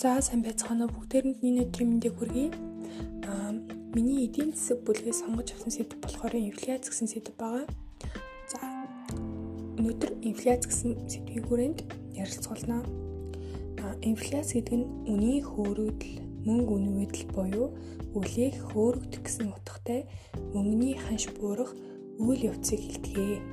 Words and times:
За 0.00 0.16
сайн 0.24 0.40
байцгаана 0.40 0.88
уу 0.88 0.96
бүгдээрэнд 0.96 1.44
миний 1.44 1.68
өдрийн 1.68 1.90
мэндийг 1.92 2.16
хүргэе. 2.16 2.48
Аа 3.28 3.52
миний 3.92 4.24
эдийн 4.24 4.56
засаг 4.56 4.80
бүлгээ 4.88 5.12
сонгож 5.12 5.52
авсан 5.52 5.72
сэдв 5.76 6.00
болохоор 6.00 6.40
инфляц 6.40 6.88
гэсэн 6.88 7.04
сэдв 7.04 7.36
байгаа. 7.36 7.68
За 8.48 8.64
өнөөдөр 9.76 10.24
инфляц 10.24 10.64
гэсэн 10.64 11.04
сэдвийн 11.04 11.44
хүрээнд 11.44 11.78
ярилцуулнаа. 12.16 12.80
Аа 13.84 13.92
инфляц 14.00 14.56
гэдэг 14.56 14.72
нь 14.80 14.88
үнийн 15.04 15.44
хөөрөгдөл, 15.44 16.16
мөнгө 16.48 16.72
үнийн 16.80 16.96
үедэл 16.96 17.28
буюу 17.36 17.68
үлээх 18.16 18.56
хөөрөгдөх 18.72 19.20
гэсэн 19.20 19.52
утгатай 19.52 20.08
мөнгөний 20.56 20.96
ханш 20.96 21.28
буурах 21.36 21.76
үйл 22.16 22.48
явцыг 22.48 22.80
хэлдэг. 22.80 23.44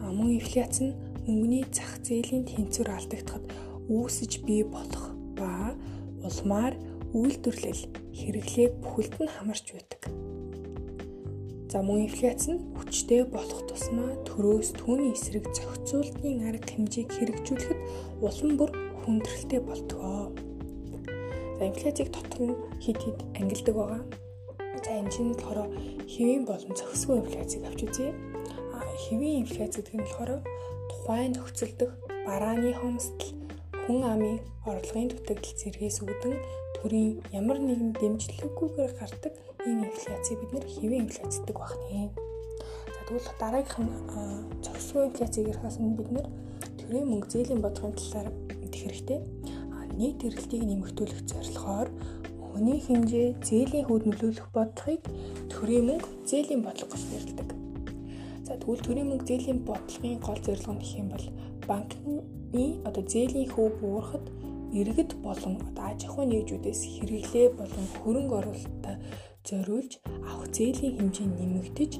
Аа 0.00 0.16
мөн 0.16 0.40
инфляц 0.40 0.80
нь 0.80 0.96
мөнгөний 1.28 1.68
зах 1.68 2.00
зээлийн 2.00 2.48
тэнцвэр 2.48 2.88
алдагдахад 2.88 3.44
үүсэж 3.88 4.46
бий 4.46 4.62
болох 4.62 5.14
ба 5.34 5.74
улмаар 6.22 6.74
үйлдвэрлэл 7.12 7.82
хэрэглээг 8.14 8.72
бүхэлд 8.82 9.14
нь 9.20 9.32
хамарч 9.32 9.66
байдаг. 9.74 10.02
За 11.72 11.80
мөн 11.80 12.04
инфляц 12.04 12.52
нь 12.52 12.60
хүчтэй 12.76 13.24
болох 13.24 13.64
тусмаа 13.64 14.12
төрөөс 14.28 14.76
түүний 14.76 15.16
эсрэг 15.16 15.48
зохицуултын 15.56 16.44
арга 16.48 16.68
хэмжээг 16.68 17.08
хэрэгжүүлэхэд 17.16 17.80
улам 18.20 18.50
бүр 18.60 18.70
хүндрэлтэй 19.00 19.60
болтгоо. 19.64 20.32
За 21.56 21.62
инфляцийг 21.64 22.08
дотор 22.12 22.40
нь 22.52 22.56
хид 22.76 22.98
хид 23.00 23.18
ангилдаг 23.40 23.74
байгаа. 23.76 24.02
За 24.84 24.90
энэ 25.00 25.12
чинь 25.12 25.32
болохоор 25.32 25.68
хэвийн 26.12 26.44
болон 26.44 26.72
зохисгүй 26.76 27.16
инфляцийг 27.24 27.64
авч 27.64 27.80
үзье. 27.88 28.12
А 28.76 28.84
хэвийн 29.08 29.48
инфляц 29.48 29.72
гэдэг 29.76 29.94
нь 29.96 30.04
болохоор 30.04 30.44
тухайн 30.92 31.32
нөхцөл 31.32 31.72
дэх 31.80 31.92
барааны 32.28 32.72
хомсдол 32.76 33.41
хүн 33.86 34.02
амын 34.06 34.38
орлогын 34.70 35.10
дутагдал 35.10 35.58
зэргээс 35.58 35.98
үүдэн 36.06 36.34
төрийн 36.78 37.10
ямар 37.34 37.58
нэгэн 37.58 37.90
дэмжлэггүйгээр 37.98 38.92
гардаг 38.94 39.34
ийм 39.66 39.82
инфляцийг 39.90 40.38
бид 40.38 40.52
нэр 40.54 40.66
хэвийн 40.70 41.02
инфляц 41.06 41.34
гэдэг 41.42 41.58
багны. 41.58 42.14
За 42.94 43.00
тэгвэл 43.06 43.30
дараагийнх 43.42 43.78
нь 43.82 44.62
зохисгүй 44.62 45.02
инфляцийг 45.10 45.50
ярихаас 45.50 45.76
өмнө 45.82 45.98
бид 45.98 46.10
нэр 46.14 46.26
төрийн 46.78 47.06
мөнгө 47.10 47.30
зээлийн 47.32 47.62
бодлогын 47.62 47.98
талаар 47.98 48.28
мэдэх 48.62 48.82
хэрэгтэй. 48.86 49.20
Нийт 49.98 50.24
эрэлтийг 50.24 50.62
нэмэгдүүлэх 50.64 51.20
зорилгоор 51.30 51.88
хүний 52.40 52.78
хэмжээ 52.86 53.28
зээлийн 53.44 53.86
хүүд 53.86 54.04
нөлөөлөх 54.08 54.48
бодлогыг 54.56 55.02
төрийн 55.52 55.84
мөнгө 55.90 56.08
зээлийн 56.30 56.62
бодлого 56.64 56.94
гэж 56.94 57.02
нэрлэдэг. 57.10 57.48
За 58.46 58.52
тэгвэл 58.56 58.84
төрийн 58.86 59.08
мөнгө 59.10 59.28
зээлийн 59.28 59.60
бодлогын 59.68 60.16
гол 60.22 60.40
зорилго 60.46 60.72
нь 60.72 60.80
гэх 60.80 60.94
юм 61.02 61.08
бол 61.12 61.26
банкны 61.68 62.41
одоо 62.88 63.04
зээлийн 63.12 63.48
хөв 63.48 63.72
буурахад 63.80 64.24
иргэд 64.80 65.10
болон 65.24 65.54
одоо 65.68 65.84
аж 65.90 66.00
ахуйн 66.04 66.28
нэгжүүдээс 66.32 66.80
хэрэглээ 66.92 67.48
болон 67.60 67.86
хөрөнгө 68.00 68.34
оруулалтаа 68.40 68.96
зориулж 69.48 69.92
авах 70.28 70.48
зээлийн 70.56 70.94
хэмжээ 70.96 71.28
нэмэгдэж 71.28 71.92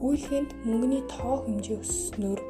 гүйлгээнд 0.00 0.50
мөнгөний 0.66 1.02
тоо 1.12 1.34
хэмжээ 1.44 1.78
өсснөөр 1.82 2.40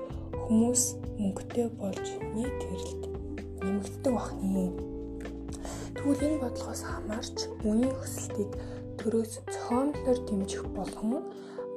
хүмүүс 0.44 0.82
мөнгөтэй 1.20 1.66
болж 1.80 2.06
нийт 2.36 2.60
эрэлт 2.72 3.02
нэмэгддэг 3.64 4.12
бахны. 4.14 4.64
Тэгвэл 5.96 6.24
энэ 6.26 6.42
бодлогоос 6.44 6.82
хамаарч 6.86 7.36
үнийн 7.68 7.92
өсөлтийг 8.04 8.50
төрөөс 9.00 9.32
цоомлоор 9.54 10.18
дэмжих 10.28 10.64
болгон 10.76 11.24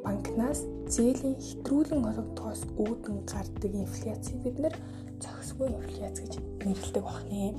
банкнаас 0.03 0.61
зээлийн 0.94 1.36
хэтрүүлэн 1.39 2.03
холбогдохоос 2.03 2.61
үүдэн 2.77 3.17
гардаг 3.31 3.72
инфляцийг 3.73 4.38
бид 4.44 4.58
нэр 4.59 4.75
зохисгүй 5.23 5.67
инфляц 5.71 6.16
гэж 6.19 6.33
нэрлэдэг 6.67 7.03
бахны. 7.03 7.55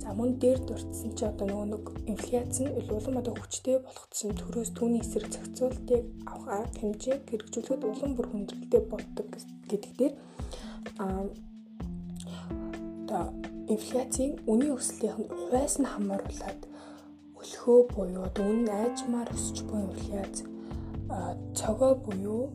За 0.00 0.14
мөн 0.14 0.38
дээр 0.38 0.60
дурдсан 0.68 1.10
чи 1.18 1.24
одоо 1.26 1.46
нөгөө 1.48 1.66
нэг 1.72 1.84
инфляц 2.12 2.54
нь 2.62 2.70
улам 2.78 3.18
одоо 3.18 3.34
хүчтэй 3.34 3.82
тусам 4.10 4.32
төрөөс 4.38 4.70
түүний 4.78 5.02
эсрэг 5.02 5.32
зохицуултыг 5.34 6.02
авах 6.30 6.70
хэмжээг 6.78 7.26
хэрэгжүүлэхэд 7.26 7.82
улам 7.82 8.12
бүр 8.14 8.26
хүндрэлтэй 8.30 8.82
болдог 8.86 9.26
гэдэг 9.66 9.92
дээр 9.98 10.14
а 11.02 11.26
одоо 13.02 13.24
инфляцийн 13.66 14.32
үнийн 14.46 14.78
өслийн 14.78 15.26
хувьас 15.26 15.74
нь 15.82 15.90
хамааруулад 15.90 16.60
өлхөө 17.40 17.80
буюу 17.94 18.22
одоо 18.28 18.46
үнэ 18.46 18.70
айжмаар 18.70 19.28
өсч 19.34 19.66
буй 19.66 19.80
инфляц 19.90 20.46
цогоо 21.58 21.94
буюу 21.94 22.50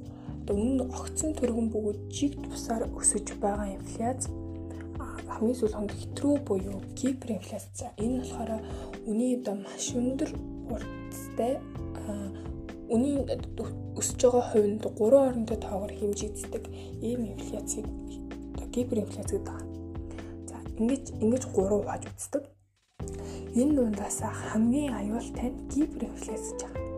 өмнө 0.51 0.83
огцон 0.99 1.33
төргөн 1.39 1.67
бөгөөд 1.73 1.99
жиг 2.15 2.37
тусаар 2.45 2.83
өсөж 2.99 3.35
байгаа 3.43 3.67
инфляц 3.77 4.29
хамгийн 5.41 5.57
сүүл 5.57 5.73
хонд 5.73 5.93
хэтрүү 5.97 6.35
буюу 6.45 6.77
гиперинфляц. 6.93 7.65
Энэ 7.97 8.21
болохоор 8.21 8.51
үний 9.09 9.33
одоо 9.39 9.55
маш 9.57 9.85
өндөр 9.97 10.29
урттай 10.69 11.57
үнийн 12.93 13.25
өсөж 13.97 14.19
байгаа 14.21 14.43
хувинд 14.51 14.83
3 14.85 15.25
орондоо 15.25 15.57
тоогоор 15.57 15.93
хэмжигддэг 15.97 16.63
ийм 17.01 17.21
инфляцийг 17.33 17.87
гиперинфляц 18.75 19.29
гэдэг 19.31 19.49
байна. 19.49 19.65
За 20.45 20.57
ингэж 20.77 21.03
ингэж 21.23 21.43
3 21.49 21.73
хувааж 21.73 22.03
үздэг. 22.11 22.43
Энэ 23.57 23.75
дундаас 23.75 24.19
хамгийн 24.21 24.93
аюултай 24.99 25.49
нь 25.49 25.59
гиперинфляц 25.73 26.43
гэж 26.53 26.61
байна. 26.69 26.90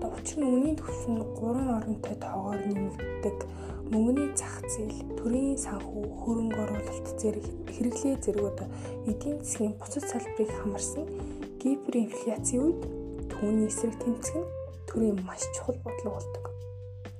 Одоо 0.00 0.16
учир 0.16 0.40
нь 0.40 0.48
үнийн 0.48 0.76
түвшин 0.80 1.20
3 1.20 1.76
оронтой 1.76 2.16
тоогоор 2.16 2.56
нэмэгддэг 2.72 3.36
мөнгөний 3.92 4.32
зах 4.32 4.64
зээл, 4.64 4.96
төрийн 5.20 5.60
санхүү, 5.60 6.24
хөрөнгө 6.24 6.56
оруулалт 6.56 7.08
зэрэг 7.20 7.44
хэрэглээ 7.68 8.16
одоо 8.48 8.68
эдийн 9.04 9.44
засгийн 9.44 9.76
буцаж 9.76 10.08
салбарыг 10.08 10.48
хамарсан 10.56 11.04
гиперинфляцийн 11.60 12.62
үед 12.64 12.80
түүний 13.28 13.68
эсрэг 13.68 13.92
тэмцэх 14.00 14.40
нь 14.40 14.48
төрийн 14.88 15.20
маш 15.20 15.44
чухал 15.52 15.76
бодлого 15.84 16.16
болдог. 16.16 16.44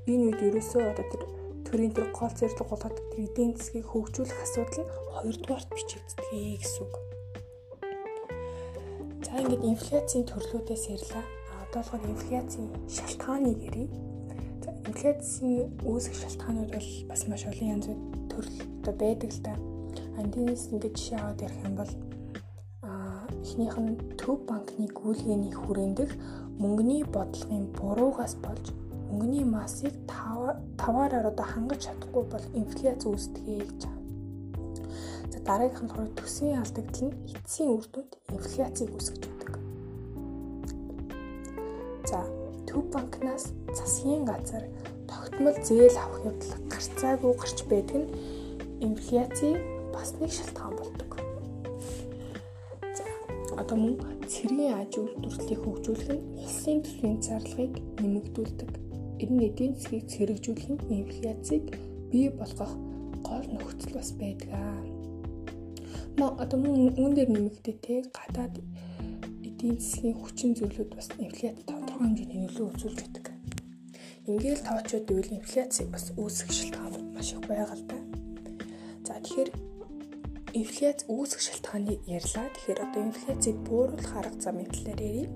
Энэ 0.09 0.33
үед 0.33 0.41
ерөөсөө 0.41 0.81
одоо 0.81 1.07
тэр 1.13 1.23
төрийн 1.69 1.93
тэр 1.93 2.09
гол 2.17 2.33
зорилго 2.33 2.65
болгоод 2.65 2.97
тэр 2.97 3.21
эдийн 3.29 3.53
засгийг 3.61 3.87
хөгжүүлэх 3.93 4.41
асуудал 4.41 4.81
нь 4.81 4.93
хоёрдугаарт 5.21 5.69
бичигддэг 5.69 6.25
гэсэн 6.65 6.81
үг. 6.89 6.95
За 9.21 9.37
ингээд 9.37 9.69
инфляцийн 9.69 10.25
төрлүүдээс 10.25 10.85
ярьлаа 10.97 11.40
одоолгоор 11.71 12.03
инфляцийн 12.11 12.67
шалтгааныг 12.91 13.59
ярив. 13.63 13.91
За 14.65 14.71
инфляцийн 14.91 15.71
үүсэх 15.87 16.19
шалтгаанууд 16.19 16.71
бол 16.75 16.91
бас 17.07 17.23
маш 17.31 17.47
олон 17.47 17.69
янз 17.79 17.87
төрөл 18.27 18.59
одоо 18.83 18.95
байдаг 18.99 19.31
л 19.31 19.43
да. 19.47 19.55
Андинс 20.19 20.75
ингээд 20.75 20.99
жишээ 20.99 21.19
аваад 21.23 21.43
ярих 21.47 21.63
юм 21.63 21.75
бол 21.79 21.93
а 22.83 22.91
эхнийх 23.47 23.77
нь 23.79 23.95
төв 24.19 24.43
банкны 24.51 24.91
гүйлгээний 24.91 25.55
хүрээндх 25.55 26.13
мөнгөний 26.59 27.07
бодлогын 27.07 27.71
буруугаас 27.79 28.35
болж 28.43 28.75
мөнгөний 29.07 29.47
массыг 29.47 29.95
таваараар 30.75 31.31
одоо 31.31 31.47
хангаж 31.47 31.87
чадахгүй 31.87 32.25
бол 32.27 32.47
инфляц 32.59 33.07
үүсдэгэ 33.07 33.55
гэж 33.63 33.81
байна. 33.87 34.03
За 35.31 35.39
дараагийнх 35.47 35.83
нь 35.83 35.91
болохоор 35.91 36.19
төсвийн 36.19 36.59
алдагдал 36.59 37.07
нь 37.07 37.19
эцсийн 37.31 37.71
үр 37.79 37.87
дүнд 37.95 38.13
инфляцийг 38.35 38.91
үүсгэж 38.91 39.23
байдаг. 39.23 39.40
Төв 42.71 42.87
банкнаас 42.95 43.45
засгийн 43.75 44.23
газар 44.31 44.65
тогтмол 45.11 45.57
зээл 45.67 45.97
авах 45.99 46.23
явдал 46.31 46.55
гарцаагүй 46.71 47.33
гарч 47.43 47.59
байдаг 47.71 47.99
нь 48.03 48.11
инфляцийн 48.87 49.59
бас 49.95 50.15
нэг 50.21 50.31
шалтгаан 50.31 50.75
болдог. 50.79 51.11
За 52.97 53.05
одоо 53.61 53.77
мөн 53.83 53.95
цэргийн 54.31 54.79
аж 54.81 54.93
үйлдвэрлэлийг 55.03 55.61
хөгжүүлэх 55.63 56.11
нь 56.15 56.23
улсын 56.43 56.79
төсвийн 56.85 57.19
зарлагыг 57.27 57.75
нэмэгдүүлдэг. 58.01 58.71
Энэ 59.23 59.35
нь 59.35 59.47
эдийн 59.49 59.73
засгийг 59.75 60.07
цэрэгжүүлэх 60.13 60.69
нь 60.71 60.83
инфляцийг 61.03 61.65
бий 62.11 62.31
болгох 62.39 62.73
гол 63.27 63.47
нөхцөл 63.51 63.99
бас 63.99 64.11
байдаг. 64.15 64.51
Ма 66.19 66.27
одоо 66.43 66.59
мөн 66.63 66.95
үүн 67.01 67.13
дээр 67.19 67.31
нэмэгдээ 67.35 67.77
те 67.83 67.95
гадаад 68.15 68.55
эдийн 69.61 69.77
засгийн 69.77 70.17
хүчин 70.17 70.53
зүйлүүд 70.57 70.91
бас 70.97 71.13
инфляц 71.21 71.61
тодорхой 71.69 72.01
хэмжээний 72.01 72.41
нөлөө 72.49 72.67
үзүүлж 72.81 72.99
байдаг. 73.05 73.27
Ингээл 74.25 74.65
тоочод 74.65 75.05
ивэл 75.13 75.37
инфляцийг 75.37 75.89
бас 75.93 76.05
үүсгэх 76.17 76.49
шалтгаанууд 76.49 77.09
маш 77.13 77.29
их 77.37 77.45
байгаа 77.45 77.77
л 77.77 77.85
да. 77.85 77.99
За 79.05 79.21
тэгэхээр 79.21 79.51
инфляц 80.57 81.05
үүсгэх 81.13 81.45
шалтгааныг 81.45 82.01
ярьлаа. 82.09 82.49
Тэгэхээр 82.57 82.81
одоо 82.89 83.03
инфляцийг 83.05 83.57
бууруулах 83.69 84.13
арга 84.17 84.41
замын 84.41 84.69
талаар 84.73 85.01
ярив. 85.05 85.31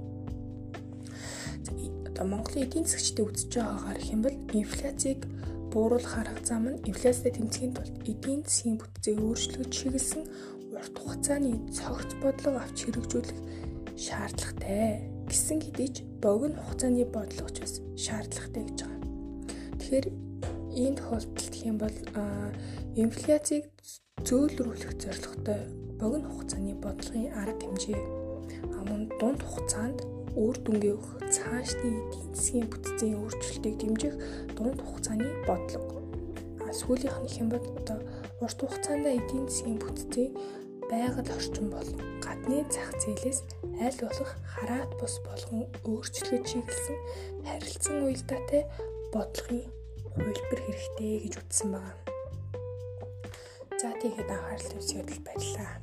Одоо 2.09 2.25
Монголын 2.25 2.65
эдийн 2.65 2.89
засгчдын 2.89 3.29
үзэж 3.29 3.53
байгаагаар 3.61 4.01
бол 4.25 4.39
инфляцийг 4.57 5.21
бууруулах 5.69 6.17
арга 6.17 6.41
зам 6.49 6.65
нь 6.73 6.81
инфляцтай 6.89 7.33
тэмцэхийн 7.37 7.77
тулд 7.77 7.97
эдийн 8.09 8.41
засгийн 8.41 8.81
бүтцийг 8.81 9.21
өөрчлөхөд 9.21 9.69
чиглэсэн 9.69 10.23
урт 10.73 10.97
хугацааны 10.97 11.61
цогц 11.77 12.11
бодлого 12.25 12.65
авч 12.65 12.89
хэрэгжүүлэх 12.89 13.64
шаардлагатай 13.97 15.07
гэсэн 15.29 15.59
хэдий 15.63 15.89
ч 15.95 15.97
богино 16.23 16.59
хугацааны 16.63 17.05
бодлого 17.07 17.51
ч 17.55 17.57
бас 17.63 17.75
шаардлагатай 17.97 18.63
гэж 18.67 18.79
байгаа. 18.83 19.01
Тэгэхээр 19.79 20.07
энэ 20.83 20.99
тохиолдолд 20.99 21.55
юм 21.63 21.77
бол 21.79 21.97
инфляцийг 22.99 23.65
зөөлрүүлэх 24.27 24.93
зорилготой 25.03 25.61
богино 26.01 26.29
хугацааны 26.31 26.75
бодлогын 26.79 27.33
арга 27.39 27.63
хэмжээ 27.63 28.25
мөн 28.89 29.09
дунд 29.21 29.41
хугацаанд 29.43 29.99
үр 30.37 30.57
дүнгээ 30.65 30.95
өгөх 30.97 31.13
цаашдын 31.35 31.95
эдийн 32.05 32.29
засгийн 32.35 32.67
бүтцийн 32.71 33.15
өөрчлөлтийг 33.23 33.77
дэмжих 33.81 34.15
дунд 34.57 34.79
хугацааны 34.83 35.29
бодлого. 35.49 36.03
А 36.65 36.69
сүүлийнх 36.81 37.19
нь 37.23 37.33
хэм 37.35 37.49
бод 37.53 37.65
одоо 37.81 37.99
урт 38.45 38.59
хугацаанд 38.61 39.07
эдийн 39.07 39.47
засгийн 39.49 39.79
бүтцийн 39.81 40.31
байгаль 40.91 41.33
орчин 41.37 41.71
болон 41.71 41.99
гадны 42.25 42.65
зах 42.75 42.91
зээлээс 43.03 43.41
аль 43.81 43.99
болох 44.03 44.33
хараат 44.53 44.93
бус 45.01 45.15
болгон 45.27 45.65
өөрчлөж 45.89 46.43
чиглэсэн 46.51 46.99
харилцан 47.47 47.97
уялдаатай 48.05 48.63
бодлогын 49.13 49.65
хувилбар 50.15 50.61
хэрэгтэй 50.65 51.13
гэж 51.25 51.35
үздсэн 51.41 51.69
байна. 51.75 51.95
За 53.81 53.91
тийхэд 54.01 54.31
анхаарал 54.31 54.71
тавьсанд 54.71 55.11
баярлалаа. 55.27 55.75